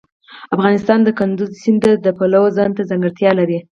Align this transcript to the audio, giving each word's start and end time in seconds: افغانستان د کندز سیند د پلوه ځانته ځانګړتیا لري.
افغانستان 0.55 0.99
د 1.03 1.09
کندز 1.19 1.49
سیند 1.61 1.83
د 2.01 2.07
پلوه 2.17 2.49
ځانته 2.57 2.81
ځانګړتیا 2.89 3.31
لري. 3.39 3.59